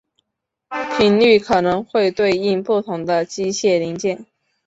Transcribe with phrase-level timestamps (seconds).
[0.97, 4.25] 频率可能会对应不同的机械零件。